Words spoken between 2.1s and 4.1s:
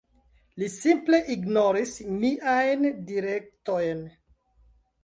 miajn direktojn.